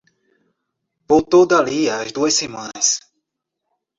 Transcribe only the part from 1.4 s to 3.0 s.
dali a duas semanas